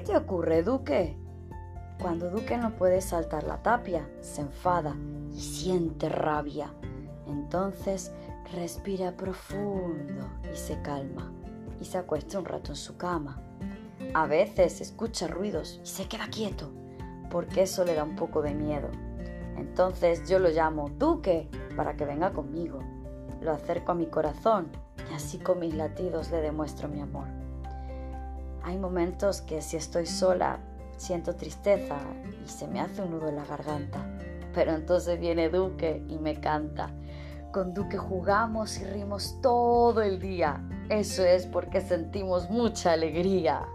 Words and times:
te 0.00 0.16
ocurre, 0.16 0.62
Duque? 0.62 1.16
Cuando 2.00 2.30
Duque 2.30 2.56
no 2.56 2.74
puede 2.76 3.00
saltar 3.00 3.44
la 3.44 3.62
tapia, 3.62 4.08
se 4.20 4.40
enfada 4.40 4.96
y 5.30 5.40
siente 5.40 6.08
rabia. 6.08 6.72
Entonces 7.26 8.12
respira 8.52 9.12
profundo 9.12 10.28
y 10.52 10.56
se 10.56 10.80
calma 10.82 11.32
y 11.80 11.84
se 11.84 11.98
acuesta 11.98 12.38
un 12.38 12.44
rato 12.44 12.72
en 12.72 12.76
su 12.76 12.96
cama. 12.96 13.40
A 14.14 14.26
veces 14.26 14.80
escucha 14.80 15.28
ruidos 15.28 15.80
y 15.82 15.86
se 15.86 16.08
queda 16.08 16.28
quieto, 16.28 16.70
porque 17.30 17.62
eso 17.62 17.84
le 17.84 17.94
da 17.94 18.04
un 18.04 18.16
poco 18.16 18.42
de 18.42 18.54
miedo. 18.54 18.88
Entonces 19.56 20.28
yo 20.28 20.38
lo 20.38 20.48
llamo 20.48 20.90
Duque 20.90 21.48
para 21.76 21.96
que 21.96 22.04
venga 22.04 22.32
conmigo. 22.32 22.80
Lo 23.40 23.52
acerco 23.52 23.92
a 23.92 23.94
mi 23.94 24.06
corazón 24.06 24.70
y 25.10 25.14
así 25.14 25.38
con 25.38 25.60
mis 25.60 25.74
latidos 25.74 26.30
le 26.30 26.40
demuestro 26.40 26.88
mi 26.88 27.00
amor. 27.00 27.42
Hay 28.64 28.78
momentos 28.78 29.42
que 29.42 29.60
si 29.60 29.76
estoy 29.76 30.06
sola 30.06 30.58
siento 30.96 31.34
tristeza 31.34 31.98
y 32.44 32.48
se 32.48 32.68
me 32.68 32.80
hace 32.80 33.02
un 33.02 33.10
nudo 33.10 33.28
en 33.28 33.36
la 33.36 33.44
garganta, 33.44 34.06
pero 34.54 34.72
entonces 34.72 35.18
viene 35.18 35.48
Duque 35.48 36.04
y 36.08 36.18
me 36.18 36.40
canta. 36.40 36.90
Con 37.52 37.74
Duque 37.74 37.98
jugamos 37.98 38.78
y 38.78 38.84
rimos 38.84 39.38
todo 39.42 40.00
el 40.00 40.20
día. 40.20 40.62
Eso 40.88 41.24
es 41.24 41.46
porque 41.46 41.80
sentimos 41.80 42.48
mucha 42.50 42.92
alegría. 42.92 43.66